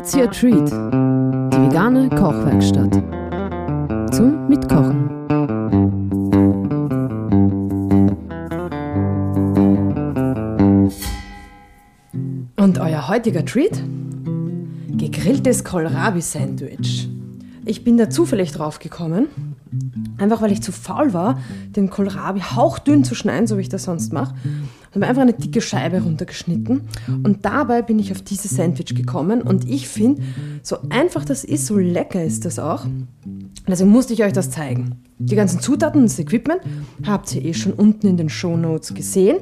It's 0.00 0.14
your 0.14 0.30
treat. 0.30 0.70
Die 0.70 1.58
vegane 1.60 2.08
Kochwerkstatt. 2.08 2.90
Zum 4.14 4.48
Mitkochen. 4.48 5.10
Und 12.56 12.78
euer 12.78 13.08
heutiger 13.08 13.44
Treat? 13.44 13.82
Gegrilltes 14.96 15.64
Kohlrabi-Sandwich. 15.64 17.10
Ich 17.66 17.84
bin 17.84 17.98
da 17.98 18.08
zufällig 18.08 18.52
drauf 18.52 18.78
gekommen, 18.78 19.28
einfach 20.18 20.42
weil 20.42 20.52
ich 20.52 20.62
zu 20.62 20.72
faul 20.72 21.12
war, 21.12 21.40
den 21.76 21.90
Kohlrabi 21.90 22.40
hauchdünn 22.40 23.04
zu 23.04 23.14
schneiden, 23.14 23.46
so 23.46 23.56
wie 23.56 23.62
ich 23.62 23.68
das 23.68 23.84
sonst 23.84 24.12
mache. 24.12 24.34
Habe 24.94 25.06
einfach 25.06 25.22
eine 25.22 25.32
dicke 25.32 25.60
Scheibe 25.60 26.02
runtergeschnitten 26.02 26.82
und 27.22 27.44
dabei 27.44 27.82
bin 27.82 27.98
ich 27.98 28.10
auf 28.10 28.22
dieses 28.22 28.52
Sandwich 28.52 28.94
gekommen 28.94 29.40
und 29.42 29.68
ich 29.68 29.88
finde, 29.88 30.22
so 30.62 30.78
einfach 30.88 31.24
das 31.24 31.44
ist, 31.44 31.66
so 31.66 31.78
lecker 31.78 32.24
ist 32.24 32.44
das 32.44 32.58
auch. 32.58 32.86
Deswegen 33.68 33.90
musste 33.90 34.14
ich 34.14 34.24
euch 34.24 34.32
das 34.32 34.50
zeigen. 34.50 34.96
Die 35.18 35.36
ganzen 35.36 35.60
Zutaten 35.60 36.00
und 36.00 36.10
das 36.10 36.18
Equipment 36.18 36.60
habt 37.06 37.32
ihr 37.34 37.44
eh 37.44 37.54
schon 37.54 37.72
unten 37.72 38.08
in 38.08 38.16
den 38.16 38.28
Show 38.28 38.56
Notes 38.56 38.94
gesehen 38.94 39.36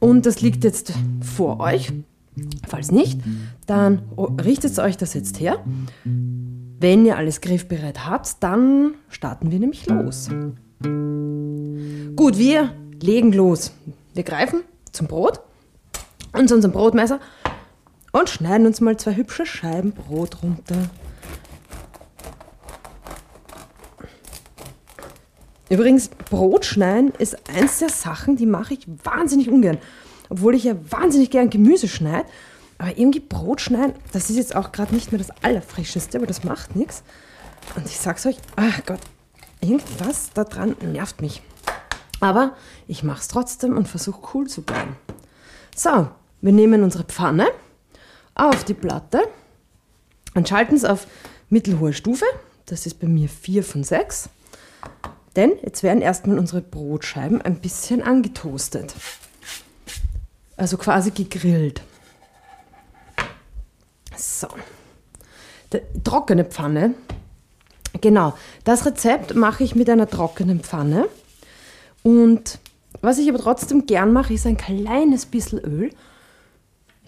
und 0.00 0.26
das 0.26 0.42
liegt 0.42 0.64
jetzt 0.64 0.92
vor 1.22 1.60
euch. 1.60 1.92
Falls 2.68 2.90
nicht, 2.90 3.20
dann 3.66 4.02
richtet 4.44 4.78
euch 4.78 4.96
das 4.96 5.14
jetzt 5.14 5.40
her. 5.40 5.58
Wenn 6.80 7.04
ihr 7.04 7.18
alles 7.18 7.42
griffbereit 7.42 8.06
habt, 8.06 8.42
dann 8.42 8.94
starten 9.10 9.50
wir 9.50 9.58
nämlich 9.58 9.84
los. 9.84 10.30
Gut, 12.16 12.38
wir 12.38 12.74
legen 13.02 13.34
los. 13.34 13.72
Wir 14.14 14.22
greifen 14.22 14.62
zum 14.90 15.06
Brot 15.06 15.40
und 16.32 16.48
zu 16.48 16.54
unserem 16.54 16.72
Brotmesser 16.72 17.20
und 18.12 18.30
schneiden 18.30 18.66
uns 18.66 18.80
mal 18.80 18.96
zwei 18.96 19.14
hübsche 19.14 19.44
Scheiben 19.44 19.92
Brot 19.92 20.42
runter. 20.42 20.88
Übrigens, 25.68 26.08
Brot 26.08 26.64
schneiden 26.64 27.12
ist 27.18 27.36
eins 27.54 27.80
der 27.80 27.90
Sachen, 27.90 28.36
die 28.36 28.46
mache 28.46 28.72
ich 28.72 28.86
wahnsinnig 29.04 29.50
ungern. 29.50 29.76
Obwohl 30.30 30.54
ich 30.54 30.64
ja 30.64 30.76
wahnsinnig 30.90 31.28
gern 31.28 31.50
Gemüse 31.50 31.88
schneide. 31.88 32.26
Aber 32.80 32.96
irgendwie 32.96 33.20
Brot 33.20 33.60
schneiden, 33.60 33.92
das 34.12 34.30
ist 34.30 34.36
jetzt 34.36 34.56
auch 34.56 34.72
gerade 34.72 34.94
nicht 34.94 35.12
mehr 35.12 35.18
das 35.18 35.30
Allerfrischeste, 35.42 36.16
aber 36.16 36.26
das 36.26 36.44
macht 36.44 36.76
nichts. 36.76 37.02
Und 37.76 37.84
ich 37.84 37.98
sag's 37.98 38.24
euch, 38.24 38.38
ach 38.56 38.80
Gott, 38.86 39.00
irgendwas 39.60 40.30
da 40.32 40.44
dran 40.44 40.74
nervt 40.80 41.20
mich. 41.20 41.42
Aber 42.20 42.56
ich 42.88 43.02
mach's 43.02 43.28
trotzdem 43.28 43.76
und 43.76 43.86
versuche 43.86 44.22
cool 44.32 44.48
zu 44.48 44.62
bleiben. 44.62 44.96
So, 45.76 46.08
wir 46.40 46.52
nehmen 46.52 46.82
unsere 46.82 47.04
Pfanne 47.04 47.48
auf 48.34 48.64
die 48.64 48.72
Platte 48.72 49.28
und 50.34 50.48
schalten 50.48 50.74
es 50.74 50.86
auf 50.86 51.06
mittelhohe 51.50 51.92
Stufe. 51.92 52.24
Das 52.64 52.86
ist 52.86 52.98
bei 52.98 53.08
mir 53.08 53.28
4 53.28 53.62
von 53.62 53.84
6. 53.84 54.30
Denn 55.36 55.52
jetzt 55.62 55.82
werden 55.82 56.00
erstmal 56.00 56.38
unsere 56.38 56.62
Brotscheiben 56.62 57.42
ein 57.42 57.60
bisschen 57.60 58.00
angetoastet. 58.00 58.94
Also 60.56 60.78
quasi 60.78 61.10
gegrillt. 61.10 61.82
So. 64.20 64.48
Die 65.72 65.80
trockene 66.04 66.44
Pfanne. 66.44 66.94
Genau. 68.00 68.34
Das 68.64 68.84
Rezept 68.84 69.34
mache 69.34 69.64
ich 69.64 69.74
mit 69.74 69.88
einer 69.88 70.08
trockenen 70.08 70.60
Pfanne. 70.60 71.08
Und 72.02 72.58
was 73.00 73.18
ich 73.18 73.28
aber 73.28 73.38
trotzdem 73.38 73.86
gern 73.86 74.12
mache, 74.12 74.34
ist 74.34 74.46
ein 74.46 74.58
kleines 74.58 75.26
bisschen 75.26 75.58
Öl. 75.58 75.90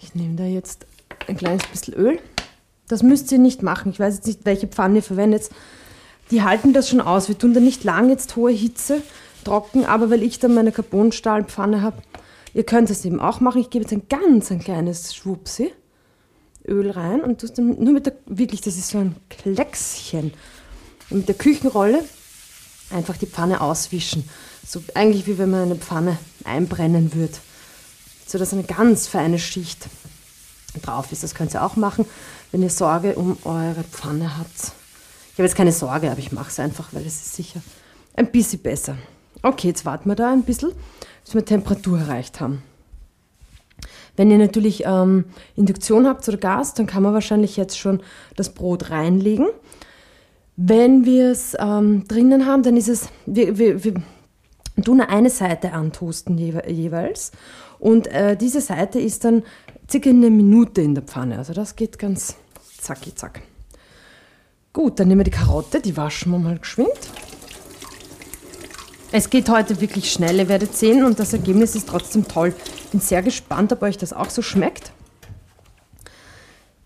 Ich 0.01 0.15
nehme 0.15 0.35
da 0.35 0.43
jetzt 0.43 0.87
ein 1.27 1.37
kleines 1.37 1.67
bisschen 1.67 1.93
Öl. 1.93 2.19
Das 2.87 3.03
müsst 3.03 3.31
ihr 3.31 3.37
nicht 3.37 3.61
machen. 3.61 3.91
Ich 3.91 3.99
weiß 3.99 4.15
jetzt 4.15 4.27
nicht, 4.27 4.45
welche 4.45 4.67
Pfanne 4.67 4.97
ihr 4.97 5.03
verwendet. 5.03 5.49
Die 6.31 6.41
halten 6.41 6.73
das 6.73 6.89
schon 6.89 7.01
aus. 7.01 7.27
Wir 7.27 7.37
tun 7.37 7.53
da 7.53 7.59
nicht 7.59 7.83
lang 7.83 8.09
jetzt 8.09 8.35
hohe 8.35 8.51
Hitze 8.51 9.01
trocken, 9.43 9.85
aber 9.85 10.09
weil 10.09 10.23
ich 10.23 10.39
dann 10.39 10.53
meine 10.53 10.71
Carbonstahlpfanne 10.71 11.81
habe, 11.81 11.97
ihr 12.53 12.63
könnt 12.63 12.89
es 12.89 13.05
eben 13.05 13.19
auch 13.19 13.39
machen. 13.39 13.61
Ich 13.61 13.69
gebe 13.69 13.83
jetzt 13.83 13.93
ein 13.93 14.07
ganz 14.09 14.51
ein 14.51 14.59
kleines 14.59 15.13
Schwupsi 15.13 15.71
Öl 16.67 16.91
rein 16.91 17.21
und 17.21 17.41
tust 17.41 17.57
dann 17.57 17.81
nur 17.83 17.93
mit 17.93 18.05
der, 18.05 18.13
wirklich, 18.25 18.61
das 18.61 18.77
ist 18.77 18.89
so 18.89 18.97
ein 18.99 19.15
Kleckschen, 19.29 20.33
mit 21.09 21.27
der 21.27 21.35
Küchenrolle 21.35 22.03
einfach 22.91 23.17
die 23.17 23.25
Pfanne 23.27 23.61
auswischen. 23.61 24.29
So 24.65 24.81
eigentlich 24.93 25.27
wie 25.27 25.37
wenn 25.37 25.49
man 25.49 25.63
eine 25.63 25.75
Pfanne 25.75 26.17
einbrennen 26.43 27.13
würde. 27.13 27.33
So 28.25 28.37
dass 28.37 28.53
eine 28.53 28.63
ganz 28.63 29.07
feine 29.07 29.39
Schicht 29.39 29.87
drauf 30.81 31.11
ist. 31.11 31.23
Das 31.23 31.35
könnt 31.35 31.53
ihr 31.53 31.63
auch 31.63 31.75
machen, 31.75 32.05
wenn 32.51 32.63
ihr 32.63 32.69
Sorge 32.69 33.15
um 33.15 33.37
eure 33.43 33.83
Pfanne 33.83 34.37
habt. 34.37 34.71
Ich 35.31 35.39
habe 35.39 35.43
jetzt 35.43 35.55
keine 35.55 35.71
Sorge, 35.71 36.11
aber 36.11 36.19
ich 36.19 36.31
mache 36.31 36.49
es 36.49 36.59
einfach, 36.59 36.89
weil 36.93 37.05
es 37.05 37.15
ist 37.15 37.35
sicher 37.35 37.61
ein 38.15 38.31
bisschen 38.31 38.59
besser. 38.59 38.97
Okay, 39.41 39.67
jetzt 39.67 39.85
warten 39.85 40.09
wir 40.09 40.15
da 40.15 40.31
ein 40.31 40.43
bisschen, 40.43 40.71
bis 41.25 41.33
wir 41.33 41.43
Temperatur 41.43 41.99
erreicht 41.99 42.39
haben. 42.39 42.63
Wenn 44.15 44.31
ihr 44.31 44.37
natürlich 44.37 44.83
ähm, 44.85 45.25
Induktion 45.55 46.07
habt 46.07 46.27
oder 46.27 46.37
Gas, 46.37 46.73
dann 46.73 46.85
kann 46.85 47.03
man 47.03 47.13
wahrscheinlich 47.13 47.57
jetzt 47.57 47.77
schon 47.77 48.01
das 48.35 48.49
Brot 48.53 48.89
reinlegen. 48.89 49.47
Wenn 50.55 51.05
wir 51.05 51.31
es 51.31 51.55
ähm, 51.59 52.07
drinnen 52.07 52.45
haben, 52.45 52.61
dann 52.61 52.77
ist 52.77 52.89
es, 52.89 53.09
wir, 53.25 53.57
wir, 53.57 53.83
wir 53.83 53.95
tun 54.83 55.01
eine 55.01 55.29
Seite 55.29 55.73
antoasten 55.73 56.37
jeweils 56.37 57.31
und 57.79 58.07
äh, 58.07 58.37
diese 58.37 58.61
Seite 58.61 58.99
ist 58.99 59.25
dann 59.25 59.43
circa 59.89 60.09
eine 60.09 60.29
Minute 60.29 60.81
in 60.81 60.95
der 60.95 61.03
Pfanne. 61.03 61.37
Also 61.37 61.53
das 61.53 61.75
geht 61.75 61.97
ganz 61.97 62.35
zacki 62.79 63.15
zack. 63.15 63.41
Gut, 64.73 64.99
dann 64.99 65.07
nehmen 65.07 65.19
wir 65.19 65.25
die 65.25 65.31
Karotte, 65.31 65.81
die 65.81 65.95
waschen 65.97 66.31
wir 66.31 66.39
mal 66.39 66.57
geschwind. 66.57 66.89
Es 69.15 69.29
geht 69.29 69.47
heute 69.47 69.79
wirklich 69.79 70.11
schnell, 70.11 70.39
ihr 70.39 70.49
werdet 70.49 70.75
sehen 70.75 71.05
und 71.05 71.19
das 71.19 71.33
Ergebnis 71.33 71.75
ist 71.75 71.87
trotzdem 71.87 72.27
toll. 72.27 72.51
Bin 72.91 72.99
sehr 72.99 73.21
gespannt, 73.21 73.71
ob 73.71 73.83
euch 73.83 73.95
das 73.95 74.11
auch 74.11 74.31
so 74.31 74.41
schmeckt. 74.41 74.91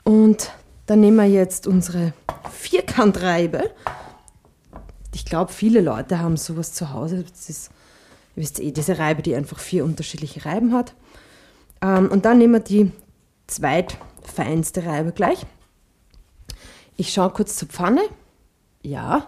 Und 0.03 0.51
dann 0.87 0.99
nehmen 0.99 1.15
wir 1.15 1.29
jetzt 1.29 1.67
unsere 1.67 2.11
Vierkantreibe. 2.51 3.71
Ich 5.15 5.23
glaube, 5.23 5.53
viele 5.53 5.79
Leute 5.79 6.19
haben 6.19 6.35
sowas 6.35 6.73
zu 6.73 6.91
Hause. 6.91 7.23
Das 7.23 7.49
ist, 7.49 7.71
ihr 8.35 8.43
wisst 8.43 8.59
eh, 8.59 8.71
diese 8.71 8.99
Reibe, 8.99 9.21
die 9.21 9.33
einfach 9.33 9.59
vier 9.59 9.85
unterschiedliche 9.85 10.43
Reiben 10.43 10.73
hat. 10.73 10.95
Ähm, 11.81 12.11
und 12.11 12.25
dann 12.25 12.39
nehmen 12.39 12.55
wir 12.55 12.59
die 12.59 12.91
zweitfeinste 13.47 14.85
Reibe 14.85 15.13
gleich. 15.13 15.45
Ich 16.97 17.13
schaue 17.13 17.29
kurz 17.29 17.55
zur 17.55 17.69
Pfanne. 17.69 18.01
Ja, 18.83 19.27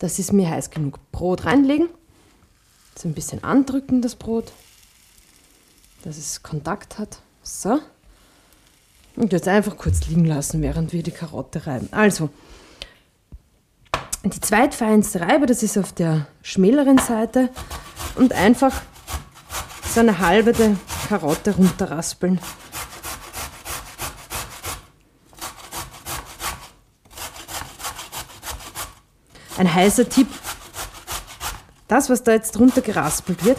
das 0.00 0.18
ist 0.18 0.32
mir 0.32 0.50
heiß 0.50 0.70
genug. 0.70 0.98
Brot 1.12 1.44
reinlegen 1.44 1.88
so 2.98 3.08
ein 3.08 3.14
bisschen 3.14 3.44
andrücken, 3.44 4.02
das 4.02 4.16
Brot, 4.16 4.52
dass 6.02 6.16
es 6.16 6.42
Kontakt 6.42 6.98
hat. 6.98 7.18
So. 7.42 7.78
Und 9.16 9.32
jetzt 9.32 9.48
einfach 9.48 9.76
kurz 9.76 10.06
liegen 10.06 10.24
lassen, 10.24 10.62
während 10.62 10.92
wir 10.92 11.02
die 11.02 11.10
Karotte 11.10 11.66
reiben. 11.66 11.88
Also, 11.90 12.30
die 14.24 14.40
zweitfeinste 14.40 15.20
Reibe, 15.20 15.46
das 15.46 15.62
ist 15.62 15.78
auf 15.78 15.92
der 15.92 16.26
schmäleren 16.42 16.98
Seite. 16.98 17.50
Und 18.16 18.32
einfach 18.32 18.82
so 19.94 20.00
eine 20.00 20.18
halbe 20.18 20.54
Karotte 21.08 21.54
runterraspeln. 21.54 22.40
Ein 29.58 29.72
heißer 29.72 30.08
Tipp 30.08 30.28
das, 31.88 32.10
was 32.10 32.22
da 32.22 32.32
jetzt 32.32 32.52
drunter 32.52 32.80
geraspelt 32.80 33.44
wird, 33.44 33.58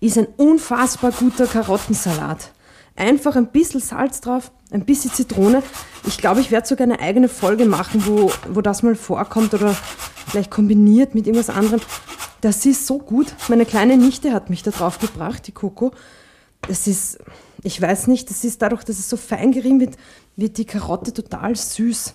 ist 0.00 0.18
ein 0.18 0.26
unfassbar 0.36 1.12
guter 1.12 1.46
Karottensalat. 1.46 2.52
Einfach 2.94 3.36
ein 3.36 3.48
bisschen 3.48 3.80
Salz 3.80 4.20
drauf, 4.20 4.50
ein 4.70 4.84
bisschen 4.84 5.12
Zitrone. 5.12 5.62
Ich 6.06 6.18
glaube, 6.18 6.40
ich 6.40 6.50
werde 6.50 6.66
sogar 6.66 6.84
eine 6.84 7.00
eigene 7.00 7.28
Folge 7.28 7.66
machen, 7.66 8.06
wo, 8.06 8.30
wo 8.48 8.60
das 8.62 8.82
mal 8.82 8.94
vorkommt 8.94 9.52
oder 9.52 9.76
vielleicht 10.26 10.50
kombiniert 10.50 11.14
mit 11.14 11.26
irgendwas 11.26 11.54
anderem. 11.54 11.80
Das 12.40 12.64
ist 12.64 12.86
so 12.86 12.98
gut. 12.98 13.34
Meine 13.48 13.66
kleine 13.66 13.96
Nichte 13.96 14.32
hat 14.32 14.50
mich 14.50 14.62
da 14.62 14.70
drauf 14.70 14.98
gebracht, 14.98 15.46
die 15.46 15.52
Coco. 15.52 15.92
Das 16.62 16.86
ist, 16.86 17.18
ich 17.62 17.80
weiß 17.80 18.06
nicht, 18.06 18.30
das 18.30 18.44
ist 18.44 18.62
dadurch, 18.62 18.84
dass 18.84 18.98
es 18.98 19.08
so 19.08 19.16
fein 19.16 19.52
gerieben 19.52 19.80
wird, 19.80 19.96
wird 20.36 20.56
die 20.58 20.64
Karotte 20.64 21.12
total 21.12 21.54
süß. 21.54 22.14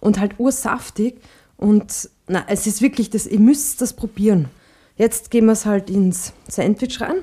Und 0.00 0.20
halt 0.20 0.34
ursaftig. 0.38 1.20
Und 1.56 2.10
na, 2.28 2.44
es 2.48 2.66
ist 2.66 2.82
wirklich, 2.82 3.10
das, 3.10 3.26
ihr 3.26 3.38
müsst 3.38 3.80
das 3.80 3.92
probieren. 3.92 4.48
Jetzt 4.96 5.30
gehen 5.30 5.46
wir 5.46 5.52
es 5.52 5.66
halt 5.66 5.90
ins 5.90 6.32
Sandwich 6.48 7.00
rein. 7.00 7.16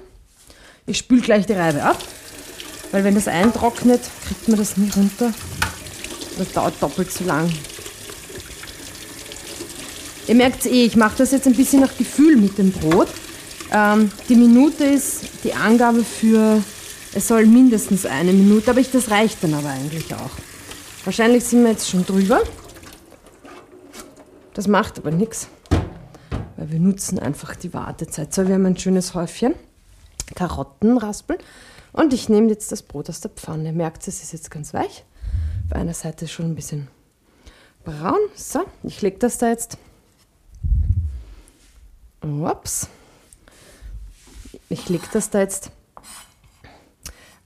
Ich 0.86 0.98
spüle 0.98 1.22
gleich 1.22 1.46
die 1.46 1.54
Reibe 1.54 1.84
ab, 1.84 1.98
weil 2.92 3.04
wenn 3.04 3.16
das 3.16 3.28
eintrocknet, 3.28 4.02
kriegt 4.26 4.48
man 4.48 4.58
das 4.58 4.78
nie 4.78 4.90
runter. 4.96 5.34
Das 6.38 6.52
dauert 6.52 6.82
doppelt 6.82 7.12
so 7.12 7.24
lang. 7.26 7.52
Ihr 10.28 10.36
merkt 10.36 10.66
eh, 10.66 10.86
ich 10.86 10.96
mache 10.96 11.18
das 11.18 11.32
jetzt 11.32 11.48
ein 11.48 11.56
bisschen 11.56 11.82
nach 11.82 11.98
Gefühl 11.98 12.38
mit 12.38 12.58
dem 12.58 12.72
Brot. 12.72 13.10
Ähm, 13.72 14.12
die 14.30 14.36
Minute 14.36 14.86
ist 14.86 15.22
die 15.44 15.54
Angabe 15.54 16.04
für, 16.04 16.62
es 17.14 17.28
soll 17.28 17.46
mindestens 17.46 18.06
eine 18.06 18.32
Minute, 18.32 18.72
aber 18.72 18.80
ich, 18.80 18.92
das 18.92 19.10
reicht 19.10 19.44
dann 19.44 19.54
aber 19.54 19.70
eigentlich 19.70 20.14
auch. 20.14 20.32
Wahrscheinlich 21.04 21.44
sind 21.44 21.64
wir 21.64 21.72
jetzt 21.72 21.90
schon 21.90 22.06
drüber. 22.06 22.42
Das 24.54 24.68
macht 24.68 25.00
aber 25.00 25.12
nichts, 25.12 25.48
weil 26.58 26.72
wir 26.72 26.80
nutzen 26.80 27.18
einfach 27.18 27.56
die 27.56 27.74
Wartezeit. 27.74 28.34
So, 28.34 28.48
wir 28.48 28.56
haben 28.56 28.66
ein 28.66 28.78
schönes 28.78 29.16
Häufchen 29.16 29.56
Karottenraspeln 30.36 31.40
und 31.92 32.14
ich 32.14 32.30
nehme 32.30 32.50
jetzt 32.50 32.72
das 32.72 32.84
Brot 32.84 33.10
aus 33.10 33.20
der 33.22 33.32
Pfanne. 33.32 33.74
Merkt, 33.74 34.08
es 34.08 34.22
ist 34.22 34.32
jetzt 34.32 34.52
ganz 34.52 34.74
weich. 34.74 35.04
Auf 35.66 35.74
einer 35.76 35.94
Seite 35.94 36.28
schon 36.28 36.48
ein 36.48 36.56
bisschen 36.56 36.88
braun. 37.84 38.20
So, 38.36 38.64
ich 38.84 39.02
lege 39.02 39.18
das 39.18 39.40
da 39.40 39.50
jetzt. 39.50 39.78
Ups. 42.22 42.88
Ich 44.70 44.88
lege 44.88 45.06
das 45.12 45.30
da 45.30 45.40
jetzt 45.40 45.72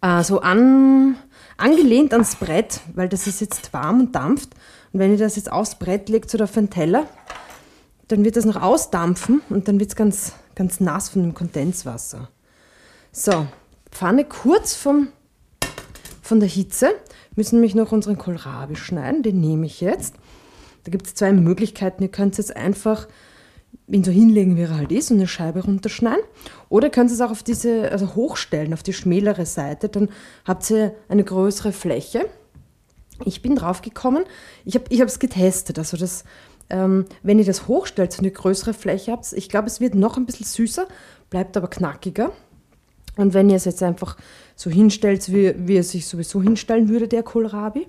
äh, 0.01 0.23
so 0.23 0.41
an, 0.41 1.15
angelehnt 1.57 2.13
ans 2.13 2.35
Brett, 2.35 2.81
weil 2.93 3.09
das 3.09 3.27
ist 3.27 3.41
jetzt 3.41 3.73
warm 3.73 3.99
und 3.99 4.15
dampft. 4.15 4.49
Und 4.93 4.99
wenn 4.99 5.11
ihr 5.11 5.17
das 5.17 5.35
jetzt 5.35 5.51
aufs 5.51 5.75
Brett 5.75 6.09
legt 6.09 6.33
oder 6.33 6.45
auf 6.45 6.57
einen 6.57 6.69
Teller, 6.69 7.07
dann 8.07 8.23
wird 8.23 8.37
das 8.37 8.45
noch 8.45 8.61
ausdampfen 8.61 9.41
und 9.49 9.67
dann 9.67 9.79
wird 9.79 9.89
es 9.89 9.95
ganz, 9.95 10.33
ganz 10.55 10.79
nass 10.79 11.09
von 11.09 11.23
dem 11.23 11.33
Kondenswasser. 11.33 12.29
So, 13.11 13.47
Pfanne 13.91 14.25
kurz 14.25 14.75
vom, 14.75 15.09
von 16.21 16.39
der 16.39 16.49
Hitze. 16.49 16.91
Müssen 17.35 17.55
nämlich 17.55 17.75
noch 17.75 17.91
unseren 17.91 18.17
Kohlrabi 18.17 18.75
schneiden, 18.75 19.23
den 19.23 19.39
nehme 19.41 19.65
ich 19.65 19.81
jetzt. 19.81 20.15
Da 20.83 20.91
gibt 20.91 21.07
es 21.07 21.15
zwei 21.15 21.33
Möglichkeiten. 21.33 22.01
Ihr 22.01 22.09
könnt 22.09 22.33
es 22.33 22.37
jetzt 22.37 22.55
einfach 22.55 23.07
ihn 23.87 24.03
so 24.03 24.11
hinlegen, 24.11 24.57
wie 24.57 24.61
er 24.61 24.75
halt 24.75 24.91
ist, 24.91 25.11
und 25.11 25.17
eine 25.17 25.27
Scheibe 25.27 25.63
runterschneiden. 25.63 26.23
Oder 26.69 26.87
ihr 26.87 26.91
könnt 26.91 27.11
es 27.11 27.21
auch 27.21 27.31
auf 27.31 27.43
diese, 27.43 27.91
also 27.91 28.15
hochstellen, 28.15 28.73
auf 28.73 28.83
die 28.83 28.93
schmälere 28.93 29.45
Seite. 29.45 29.89
Dann 29.89 30.09
habt 30.45 30.69
ihr 30.69 30.93
eine 31.07 31.23
größere 31.23 31.71
Fläche. 31.71 32.25
Ich 33.23 33.41
bin 33.41 33.55
drauf 33.55 33.81
gekommen, 33.81 34.25
ich 34.65 34.75
habe 34.75 34.93
es 34.93 35.19
getestet. 35.19 35.79
Also 35.79 35.97
das, 35.97 36.23
ähm, 36.69 37.05
wenn 37.23 37.39
ihr 37.39 37.45
das 37.45 37.67
hochstellt, 37.67 38.11
so 38.11 38.19
eine 38.19 38.31
größere 38.31 38.73
Fläche 38.73 39.11
habt, 39.11 39.31
ich 39.33 39.49
glaube, 39.49 39.67
es 39.67 39.79
wird 39.79 39.95
noch 39.95 40.17
ein 40.17 40.25
bisschen 40.25 40.45
süßer, 40.45 40.87
bleibt 41.29 41.57
aber 41.57 41.69
knackiger. 41.69 42.31
Und 43.15 43.33
wenn 43.33 43.49
ihr 43.49 43.55
es 43.55 43.65
jetzt 43.65 43.81
einfach 43.81 44.17
so 44.55 44.69
hinstellt, 44.69 45.31
wie, 45.33 45.55
wie 45.57 45.77
es 45.77 45.91
sich 45.91 46.05
sowieso 46.05 46.41
hinstellen 46.43 46.89
würde, 46.89 47.07
der 47.07 47.23
Kohlrabi, 47.23 47.87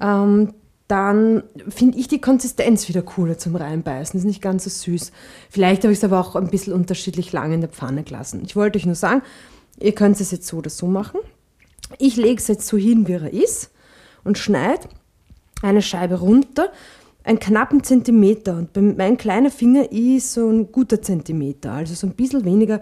ähm, 0.00 0.54
dann 0.88 1.42
finde 1.68 1.98
ich 1.98 2.08
die 2.08 2.20
Konsistenz 2.20 2.88
wieder 2.88 3.02
cooler 3.02 3.36
zum 3.36 3.54
Reinbeißen. 3.56 4.18
Ist 4.18 4.24
nicht 4.24 4.40
ganz 4.40 4.64
so 4.64 4.70
süß. 4.70 5.12
Vielleicht 5.50 5.84
habe 5.84 5.92
ich 5.92 5.98
es 5.98 6.04
aber 6.04 6.18
auch 6.18 6.34
ein 6.34 6.48
bisschen 6.48 6.72
unterschiedlich 6.72 7.30
lang 7.32 7.52
in 7.52 7.60
der 7.60 7.68
Pfanne 7.68 8.02
gelassen. 8.02 8.42
Ich 8.44 8.56
wollte 8.56 8.78
euch 8.78 8.86
nur 8.86 8.94
sagen, 8.94 9.22
ihr 9.78 9.94
könnt 9.94 10.18
es 10.18 10.30
jetzt 10.30 10.46
so 10.46 10.56
oder 10.56 10.70
so 10.70 10.86
machen. 10.86 11.20
Ich 11.98 12.16
lege 12.16 12.40
es 12.40 12.48
jetzt 12.48 12.66
so 12.66 12.78
hin, 12.78 13.06
wie 13.06 13.12
er 13.12 13.32
ist 13.32 13.70
und 14.24 14.38
schneide 14.38 14.88
eine 15.62 15.82
Scheibe 15.82 16.16
runter, 16.20 16.72
einen 17.22 17.38
knappen 17.38 17.84
Zentimeter. 17.84 18.56
Und 18.56 18.96
mein 18.96 19.18
kleiner 19.18 19.50
Finger 19.50 19.92
ist 19.92 20.32
so 20.32 20.48
ein 20.48 20.72
guter 20.72 21.02
Zentimeter, 21.02 21.72
also 21.72 21.94
so 21.94 22.06
ein 22.06 22.14
bisschen 22.14 22.46
weniger 22.46 22.80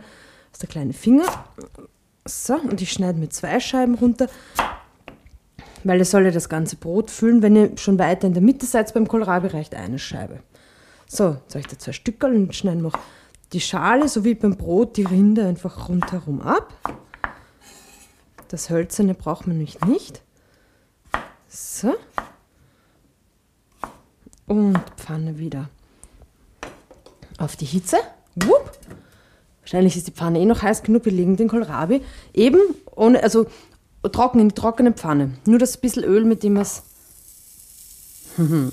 als 0.50 0.60
der 0.60 0.68
kleine 0.68 0.92
Finger. 0.92 1.24
So, 2.24 2.54
und 2.54 2.80
ich 2.80 2.92
schneide 2.92 3.18
mir 3.18 3.28
zwei 3.30 3.58
Scheiben 3.58 3.94
runter 3.94 4.28
weil 5.86 6.00
es 6.00 6.10
soll 6.10 6.24
ja 6.24 6.30
das 6.30 6.48
ganze 6.48 6.76
Brot 6.76 7.10
füllen. 7.10 7.42
Wenn 7.42 7.56
ihr 7.56 7.78
schon 7.78 7.98
weiter 7.98 8.26
in 8.26 8.34
der 8.34 8.42
Mitte 8.42 8.66
seid 8.66 8.92
beim 8.92 9.06
Kohlrabi, 9.06 9.48
reicht 9.48 9.74
eine 9.74 9.98
Scheibe. 9.98 10.40
So, 11.06 11.36
jetzt 11.44 11.54
habe 11.54 11.60
ich 11.60 11.66
da 11.68 11.78
zwei 11.78 11.92
Stücke 11.92 12.26
und 12.26 12.54
schneiden 12.54 12.82
noch 12.82 12.98
die 13.52 13.60
Schale 13.60 14.08
sowie 14.08 14.34
beim 14.34 14.56
Brot 14.56 14.96
die 14.96 15.04
Rinde 15.04 15.46
einfach 15.46 15.88
rundherum 15.88 16.40
ab. 16.40 16.74
Das 18.48 18.70
Hölzerne 18.70 19.14
braucht 19.14 19.46
man 19.46 19.58
nämlich 19.58 19.80
nicht. 19.82 20.22
So. 21.48 21.94
Und 24.46 24.78
Pfanne 24.96 25.38
wieder 25.38 25.68
auf 27.38 27.54
die 27.54 27.64
Hitze. 27.64 27.98
Wupp. 28.34 28.72
Wahrscheinlich 29.60 29.96
ist 29.96 30.08
die 30.08 30.12
Pfanne 30.12 30.40
eh 30.40 30.44
noch 30.44 30.62
heiß 30.62 30.82
genug. 30.82 31.04
Wir 31.04 31.12
legen 31.12 31.36
den 31.36 31.48
Kohlrabi 31.48 32.02
eben 32.34 32.60
ohne, 32.94 33.22
also 33.22 33.46
trocken 34.02 34.40
in 34.40 34.50
die 34.50 34.54
trockene 34.54 34.92
Pfanne. 34.92 35.36
Nur 35.46 35.58
das 35.58 35.76
bisschen 35.76 36.04
Öl, 36.04 36.24
mit 36.24 36.42
dem 36.42 36.56
es. 36.56 36.82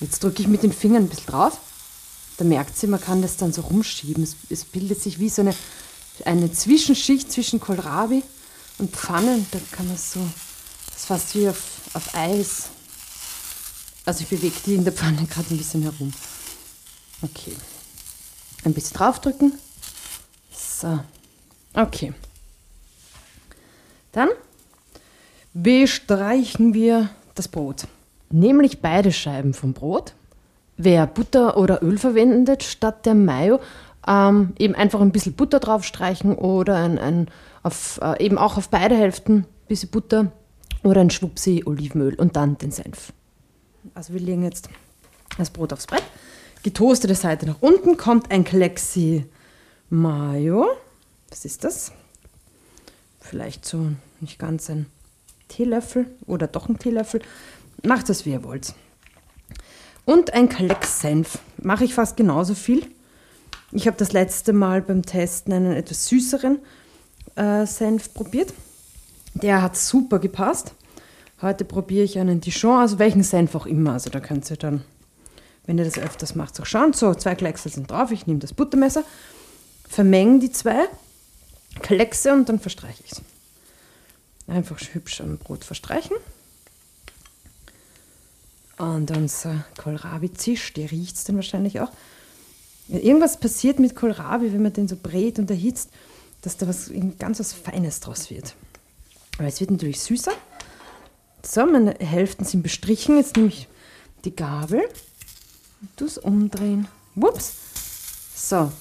Jetzt 0.00 0.22
drücke 0.22 0.42
ich 0.42 0.48
mit 0.48 0.62
den 0.62 0.72
Fingern 0.72 1.04
ein 1.04 1.08
bisschen 1.08 1.26
drauf. 1.26 1.58
Da 2.36 2.44
merkt 2.44 2.76
sie, 2.76 2.86
man 2.86 3.00
kann 3.00 3.22
das 3.22 3.36
dann 3.36 3.52
so 3.52 3.62
rumschieben. 3.62 4.22
Es, 4.22 4.36
es 4.50 4.64
bildet 4.64 5.00
sich 5.00 5.18
wie 5.18 5.28
so 5.28 5.42
eine, 5.42 5.54
eine 6.24 6.52
Zwischenschicht 6.52 7.30
zwischen 7.30 7.60
Kohlrabi 7.60 8.22
und 8.78 8.94
Pfanne. 8.94 9.44
Da 9.50 9.58
kann 9.72 9.86
man 9.86 9.96
so, 9.96 10.20
das 10.88 10.96
ist 10.96 11.06
fast 11.06 11.34
wie 11.34 11.48
auf, 11.48 11.62
auf 11.94 12.14
Eis. 12.14 12.70
Also 14.04 14.22
ich 14.22 14.28
bewege 14.28 14.56
die 14.66 14.74
in 14.74 14.84
der 14.84 14.92
Pfanne 14.92 15.26
gerade 15.30 15.54
ein 15.54 15.58
bisschen 15.58 15.82
herum. 15.82 16.12
Okay. 17.22 17.56
Ein 18.64 18.74
bisschen 18.74 18.96
draufdrücken. 18.96 19.58
So. 20.52 21.00
Okay. 21.72 22.12
Dann 24.14 24.28
bestreichen 25.52 26.72
wir 26.72 27.10
das 27.34 27.48
Brot. 27.48 27.86
Nämlich 28.30 28.80
beide 28.80 29.12
Scheiben 29.12 29.54
vom 29.54 29.72
Brot. 29.72 30.14
Wer 30.76 31.06
Butter 31.06 31.56
oder 31.56 31.82
Öl 31.82 31.98
verwendet 31.98 32.62
statt 32.62 33.06
der 33.06 33.14
Mayo, 33.14 33.60
ähm, 34.06 34.54
eben 34.58 34.74
einfach 34.74 35.00
ein 35.00 35.12
bisschen 35.12 35.34
Butter 35.34 35.60
draufstreichen 35.60 36.34
oder 36.34 36.76
ein, 36.76 36.98
ein 36.98 37.28
auf, 37.62 38.00
äh, 38.02 38.24
eben 38.24 38.38
auch 38.38 38.56
auf 38.56 38.68
beide 38.68 38.96
Hälften 38.96 39.38
ein 39.38 39.46
bisschen 39.68 39.90
Butter 39.90 40.32
oder 40.82 41.00
ein 41.00 41.10
Schwupsi 41.10 41.62
Olivenöl 41.66 42.14
und 42.14 42.36
dann 42.36 42.58
den 42.58 42.70
Senf. 42.70 43.12
Also 43.94 44.12
wir 44.12 44.20
legen 44.20 44.44
jetzt 44.44 44.68
das 45.38 45.50
Brot 45.50 45.72
aufs 45.72 45.86
Brett. 45.86 46.02
Getoastete 46.62 47.14
Seite 47.14 47.46
nach 47.46 47.60
unten 47.60 47.96
kommt 47.96 48.30
ein 48.30 48.44
Klexi 48.44 49.26
Mayo. 49.90 50.66
Was 51.30 51.44
ist 51.44 51.64
das? 51.64 51.92
Vielleicht 53.24 53.64
so 53.64 53.88
nicht 54.20 54.38
ganz 54.38 54.70
ein 54.70 54.86
Teelöffel 55.48 56.06
oder 56.26 56.46
doch 56.46 56.68
ein 56.68 56.78
Teelöffel. 56.78 57.20
Macht 57.82 58.08
das, 58.08 58.24
wie 58.24 58.30
ihr 58.30 58.44
wollt. 58.44 58.74
Und 60.04 60.34
ein 60.34 60.48
Klecks-Senf. 60.48 61.38
Mache 61.58 61.84
ich 61.84 61.94
fast 61.94 62.16
genauso 62.16 62.54
viel. 62.54 62.86
Ich 63.72 63.86
habe 63.86 63.96
das 63.96 64.12
letzte 64.12 64.52
Mal 64.52 64.82
beim 64.82 65.02
Testen 65.02 65.52
einen 65.52 65.72
etwas 65.72 66.06
süßeren 66.06 66.58
äh, 67.36 67.66
Senf 67.66 68.12
probiert. 68.14 68.52
Der 69.34 69.62
hat 69.62 69.76
super 69.76 70.18
gepasst. 70.18 70.74
Heute 71.42 71.64
probiere 71.64 72.04
ich 72.04 72.18
einen 72.18 72.40
Dijon, 72.40 72.78
also 72.78 72.98
welchen 72.98 73.22
Senf 73.22 73.54
auch 73.54 73.66
immer. 73.66 73.94
Also 73.94 74.10
da 74.10 74.20
könnt 74.20 74.48
ihr 74.50 74.56
dann, 74.56 74.84
wenn 75.66 75.78
ihr 75.78 75.84
das 75.84 75.98
öfters 75.98 76.34
macht, 76.34 76.60
auch 76.60 76.66
schauen. 76.66 76.92
So, 76.92 77.14
zwei 77.14 77.34
Klecksel 77.34 77.72
sind 77.72 77.90
drauf. 77.90 78.12
Ich 78.12 78.26
nehme 78.26 78.38
das 78.38 78.54
Buttermesser, 78.54 79.02
vermengen 79.88 80.40
die 80.40 80.52
zwei 80.52 80.86
Kleckse 81.80 82.32
und 82.32 82.48
dann 82.48 82.60
verstreiche 82.60 83.02
ich 83.04 83.12
es. 83.12 83.22
Einfach 84.46 84.78
hübsch 84.92 85.20
am 85.20 85.38
Brot 85.38 85.64
verstreichen. 85.64 86.16
Und 88.76 89.10
unser 89.10 89.64
Kohlrabi-Zisch, 89.78 90.72
der 90.74 90.90
riecht 90.90 91.16
es 91.16 91.24
dann 91.24 91.36
wahrscheinlich 91.36 91.80
auch. 91.80 91.90
Irgendwas 92.88 93.38
passiert 93.38 93.78
mit 93.78 93.94
Kohlrabi, 93.96 94.52
wenn 94.52 94.62
man 94.62 94.72
den 94.72 94.88
so 94.88 94.96
brät 94.96 95.38
und 95.38 95.50
erhitzt, 95.50 95.90
dass 96.42 96.56
da 96.56 96.68
was 96.68 96.90
ganz 97.18 97.40
was 97.40 97.52
Feines 97.52 98.00
draus 98.00 98.30
wird. 98.30 98.54
Aber 99.38 99.48
es 99.48 99.60
wird 99.60 99.70
natürlich 99.70 100.00
süßer. 100.00 100.32
So, 101.42 101.66
meine 101.66 101.94
Hälften 101.98 102.44
sind 102.44 102.62
bestrichen. 102.62 103.16
Jetzt 103.16 103.36
nehme 103.36 103.48
ich 103.48 103.68
die 104.24 104.34
Gabel 104.34 104.82
und 105.80 105.96
tue 105.96 106.08
es 106.08 106.18
umdrehen. 106.18 106.88
Whoops. 107.14 107.52
So, 108.34 108.72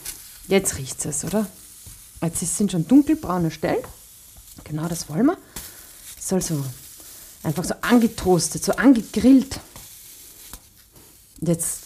jetzt 0.47 0.77
riecht 0.77 1.05
es, 1.05 1.23
oder? 1.23 1.47
Jetzt 2.23 2.57
sind 2.57 2.71
schon 2.71 2.87
dunkelbraune 2.87 3.51
Stellen. 3.51 3.83
Genau 4.63 4.87
das 4.87 5.09
wollen 5.09 5.25
wir. 5.25 5.37
Es 6.17 6.29
soll 6.29 6.41
so 6.41 6.63
einfach 7.43 7.65
so 7.65 7.73
angetoastet, 7.81 8.63
so 8.63 8.71
angegrillt. 8.73 9.59
Und 11.41 11.49
jetzt, 11.49 11.81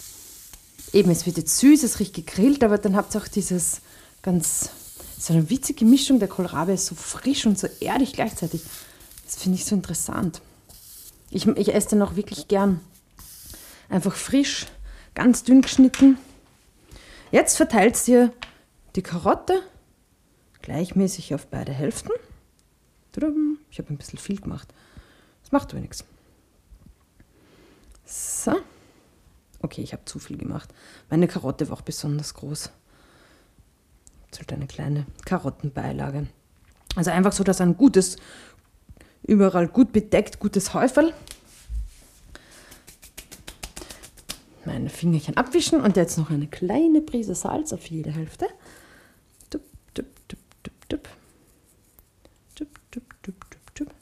eben, 0.94 1.10
es 1.10 1.26
wird 1.26 1.38
jetzt 1.38 1.58
süß, 1.58 1.82
es 1.82 2.00
riecht 2.00 2.14
gegrillt, 2.14 2.64
aber 2.64 2.78
dann 2.78 2.96
habt 2.96 3.16
ihr 3.16 3.22
auch 3.22 3.28
dieses 3.28 3.82
ganz, 4.22 4.70
so 5.18 5.34
eine 5.34 5.50
witzige 5.50 5.86
Mischung. 5.86 6.20
Der 6.20 6.28
Kohlrabi 6.28 6.74
ist 6.74 6.86
so 6.86 6.96
frisch 6.96 7.48
und 7.48 7.58
so 7.58 7.68
erdig 7.80 8.14
gleichzeitig. 8.14 8.62
Das 9.26 9.38
finde 9.38 9.58
ich 9.58 9.66
so 9.66 9.74
interessant. 9.74 10.42
Ich, 11.32 11.48
ich 11.48 11.74
esse 11.74 11.90
den 11.90 12.02
auch 12.04 12.16
wirklich 12.16 12.48
gern. 12.48 12.80
Einfach 13.90 14.16
frisch, 14.16 14.68
ganz 15.16 15.44
dünn 15.44 15.64
geschnitten. 15.64 16.20
Jetzt 17.32 17.58
verteilt 17.58 18.08
ihr 18.08 18.32
die 18.96 19.02
Karotte 19.02 19.64
gleichmäßig 20.68 21.34
auf 21.34 21.48
beide 21.48 21.72
Hälften. 21.72 22.12
Ich 23.72 23.80
habe 23.80 23.90
ein 23.90 23.98
bisschen 23.98 24.20
viel 24.20 24.42
gemacht. 24.42 24.68
Das 25.42 25.54
macht 25.54 25.72
aber 25.72 25.80
nichts. 25.80 26.04
So. 28.06 28.54
Okay, 29.62 29.82
ich 29.82 29.94
habe 29.94 30.04
zu 30.04 30.20
viel 30.20 30.38
gemacht. 30.38 30.74
Meine 31.10 31.30
Karotte 31.30 31.70
war 31.70 31.78
auch 31.78 31.82
besonders 31.82 32.34
groß. 32.34 32.70
Jetzt 34.26 34.40
halt 34.40 34.52
eine 34.52 34.68
kleine 34.68 35.06
Karottenbeilage. 35.26 36.28
Also 36.98 37.12
einfach 37.12 37.32
so, 37.32 37.46
dass 37.46 37.62
ein 37.62 37.78
gutes, 37.78 38.18
überall 39.24 39.70
gut 39.70 39.94
bedeckt, 39.94 40.40
gutes 40.40 40.74
Häufel. 40.74 41.14
Meine 44.66 44.90
Fingerchen 44.90 45.38
abwischen 45.38 45.80
und 45.80 45.96
jetzt 45.96 46.18
noch 46.18 46.30
eine 46.30 46.48
kleine 46.48 47.00
Prise 47.00 47.36
Salz 47.36 47.72
auf 47.72 47.86
jede 47.86 48.12
Hälfte. 48.12 48.48
Dup. 50.90 51.08
Dup, 52.56 52.68
dup, 52.92 53.04
dup, 53.22 53.50
dup, 53.50 53.76
dup. 53.76 53.94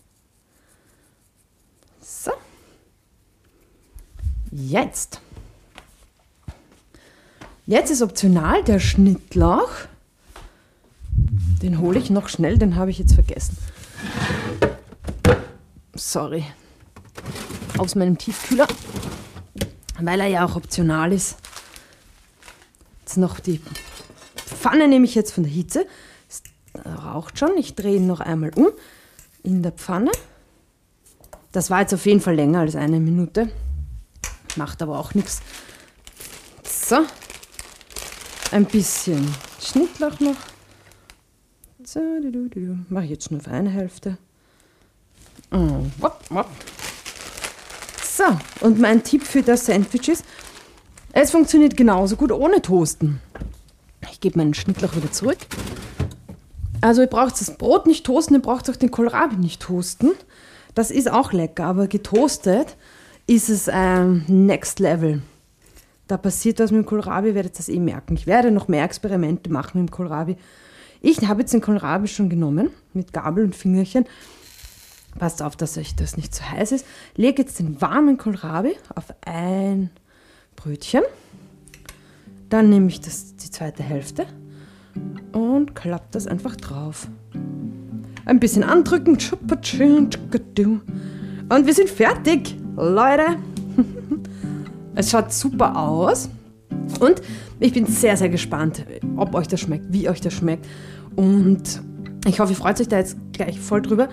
So. 2.02 2.32
Jetzt. 4.52 5.20
Jetzt 7.66 7.90
ist 7.90 8.04
optional 8.04 8.64
der 8.64 8.80
Schnittlauch. 8.80 9.72
Den 11.62 11.80
hole 11.80 11.98
ich 11.98 12.12
noch 12.12 12.30
schnell, 12.30 12.60
den 12.60 12.76
habe 12.76 12.92
ich 12.92 13.00
jetzt 13.00 13.16
vergessen. 13.16 13.58
Sorry. 15.96 16.46
Aus 17.78 17.96
meinem 17.96 18.18
Tiefkühler, 18.18 18.68
weil 20.00 20.20
er 20.20 20.28
ja 20.28 20.46
auch 20.46 20.56
optional 20.56 21.12
ist. 21.12 21.38
Jetzt 23.02 23.18
noch 23.18 23.40
die 23.40 23.60
Pfanne 24.36 24.88
nehme 24.88 25.06
ich 25.06 25.16
jetzt 25.16 25.32
von 25.34 25.44
der 25.44 25.52
Hitze. 25.52 25.88
Raucht 26.84 27.40
schon. 27.40 27.58
Ich 27.58 27.76
drehe 27.76 27.98
ihn 27.98 28.08
noch 28.08 28.20
einmal 28.20 28.52
um 28.56 28.70
in 29.44 29.64
der 29.64 29.72
Pfanne. 29.72 30.12
Das 31.52 31.70
war 31.70 31.82
jetzt 31.82 31.94
auf 31.94 32.06
jeden 32.06 32.22
Fall 32.22 32.36
länger 32.36 32.60
als 32.60 32.76
eine 32.76 33.00
Minute. 33.00 33.50
Macht 34.56 34.82
aber 34.82 35.00
auch 35.00 35.14
nichts. 35.14 35.42
So. 36.64 36.98
Ein 38.52 38.66
bisschen 38.66 39.28
Schnittlauch 39.62 40.20
noch. 40.20 40.36
So, 41.84 42.00
Mache 42.90 43.06
ich 43.06 43.12
jetzt 43.12 43.32
nur 43.32 43.42
für 43.42 43.52
eine 43.52 43.70
Hälfte. 43.70 44.18
Oh, 45.52 45.84
so, 48.18 48.24
und 48.62 48.80
mein 48.80 49.04
Tipp 49.04 49.24
für 49.24 49.44
das 49.44 49.66
Sandwich 49.66 50.08
ist, 50.08 50.26
es 51.12 51.32
funktioniert 51.32 51.76
genauso 51.76 52.16
gut 52.16 52.32
ohne 52.32 52.62
Toasten. 52.62 53.20
Ich 54.12 54.20
gebe 54.20 54.38
meinen 54.38 54.54
Schnittlauch 54.54 54.96
wieder 54.96 55.12
zurück. 55.12 55.38
Also 56.86 57.02
ihr 57.02 57.08
braucht 57.08 57.42
das 57.42 57.50
Brot 57.58 57.88
nicht 57.88 58.06
toasten, 58.06 58.36
ihr 58.36 58.44
braucht 58.44 58.70
auch 58.70 58.76
den 58.76 58.92
Kohlrabi 58.92 59.38
nicht 59.38 59.60
toasten. 59.60 60.12
Das 60.76 60.92
ist 60.92 61.10
auch 61.10 61.34
lecker, 61.34 61.66
aber 61.66 61.88
getoastet 61.88 62.78
ist 63.26 63.50
es 63.50 63.68
ähm, 63.74 64.24
Next 64.28 64.80
Level. 64.80 65.24
Da 66.06 66.18
passiert 66.18 66.60
was 66.60 66.70
mit 66.70 66.84
dem 66.84 66.86
Kohlrabi, 66.86 67.34
werdet 67.34 67.58
das 67.58 67.70
eh 67.70 67.80
merken. 67.80 68.14
Ich 68.14 68.28
werde 68.28 68.52
noch 68.52 68.68
mehr 68.68 68.84
Experimente 68.84 69.52
machen 69.52 69.82
mit 69.82 69.90
dem 69.90 69.92
Kohlrabi. 69.96 70.38
Ich 71.02 71.28
habe 71.28 71.42
jetzt 71.42 71.56
den 71.56 71.62
Kohlrabi 71.62 72.08
schon 72.08 72.30
genommen, 72.30 72.70
mit 72.94 73.14
Gabel 73.14 73.46
und 73.46 73.56
Fingerchen. 73.56 74.06
Passt 75.18 75.42
auf, 75.42 75.56
dass 75.56 75.80
euch 75.80 75.96
das 75.96 76.18
nicht 76.18 76.36
zu 76.36 76.48
heiß 76.52 76.72
ist. 76.72 76.86
Lege 77.16 77.42
jetzt 77.42 77.58
den 77.58 77.82
warmen 77.82 78.20
Kohlrabi 78.20 78.76
auf 78.94 79.06
ein 79.26 79.90
Brötchen. 80.56 81.02
Dann 82.50 82.70
nehme 82.70 82.90
ich 82.90 83.02
das, 83.02 83.36
die 83.38 83.50
zweite 83.50 83.82
Hälfte 83.82 84.28
und 85.32 85.76
klappe 85.76 86.08
das 86.12 86.28
einfach 86.28 86.56
drauf. 86.56 87.08
Ein 88.26 88.40
bisschen 88.40 88.64
andrücken. 88.64 89.18
Und 91.50 91.66
wir 91.66 91.74
sind 91.74 91.90
fertig, 91.90 92.56
Leute. 92.76 93.38
Es 94.98 95.12
schaut 95.12 95.34
super 95.34 95.78
aus. 95.78 96.30
Und 97.02 97.22
ich 97.60 97.74
bin 97.74 97.86
sehr, 97.86 98.16
sehr 98.16 98.30
gespannt, 98.30 98.86
ob 99.18 99.36
euch 99.36 99.50
das 99.50 99.60
schmeckt, 99.60 99.92
wie 99.92 100.08
euch 100.08 100.22
das 100.22 100.34
schmeckt. 100.34 100.66
Und 101.18 101.82
ich 102.26 102.40
hoffe, 102.40 102.54
ihr 102.54 102.58
freut 102.58 102.80
euch 102.80 102.88
da 102.88 102.98
jetzt 102.98 103.18
gleich 103.34 103.60
voll 103.60 103.82
drüber. 103.82 104.08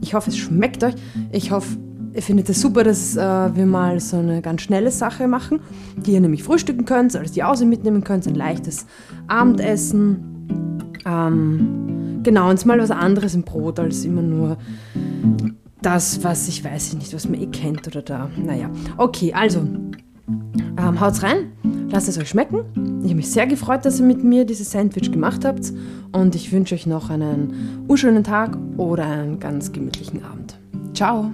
Ich 0.00 0.14
hoffe, 0.14 0.30
es 0.30 0.36
schmeckt 0.36 0.82
euch. 0.82 0.94
Ich 1.30 1.52
hoffe, 1.52 1.76
ihr 2.14 2.22
findet 2.22 2.48
es 2.48 2.60
super, 2.60 2.84
dass 2.84 3.16
äh, 3.16 3.20
wir 3.20 3.66
mal 3.66 3.98
so 4.00 4.16
eine 4.16 4.40
ganz 4.40 4.62
schnelle 4.62 4.90
Sache 4.90 5.26
machen, 5.26 5.60
die 5.96 6.12
ihr 6.12 6.20
nämlich 6.20 6.44
frühstücken 6.44 6.84
könnt, 6.84 7.14
als 7.16 7.32
die 7.32 7.42
Hause 7.42 7.66
mitnehmen 7.66 8.04
könnt, 8.04 8.26
ein 8.26 8.34
leichtes 8.34 8.86
Abendessen. 9.26 10.92
Ähm, 11.04 12.20
genau, 12.22 12.50
und 12.50 12.64
mal 12.64 12.78
was 12.78 12.90
anderes 12.90 13.34
im 13.34 13.42
Brot 13.42 13.78
als 13.80 14.04
immer 14.04 14.22
nur 14.22 14.56
das, 15.82 16.22
was 16.24 16.48
ich 16.48 16.64
weiß 16.64 16.94
nicht, 16.94 17.12
was 17.12 17.28
man 17.28 17.40
eh 17.40 17.46
kennt 17.46 17.86
oder 17.86 18.00
da. 18.00 18.30
Naja, 18.36 18.70
okay, 18.96 19.34
also 19.34 19.58
ähm, 19.58 21.00
haut's 21.00 21.22
rein, 21.22 21.52
lasst 21.90 22.08
es 22.08 22.16
euch 22.16 22.30
schmecken. 22.30 22.60
Ich 23.02 23.10
habe 23.10 23.16
mich 23.16 23.30
sehr 23.30 23.46
gefreut, 23.46 23.84
dass 23.84 24.00
ihr 24.00 24.06
mit 24.06 24.24
mir 24.24 24.46
dieses 24.46 24.70
Sandwich 24.70 25.12
gemacht 25.12 25.44
habt 25.44 25.72
und 26.12 26.34
ich 26.34 26.52
wünsche 26.52 26.74
euch 26.74 26.86
noch 26.86 27.10
einen 27.10 27.84
urschönen 27.88 28.24
Tag 28.24 28.56
oder 28.78 29.04
einen 29.04 29.40
ganz 29.40 29.72
gemütlichen 29.72 30.24
Abend. 30.24 30.58
Ciao! 30.94 31.30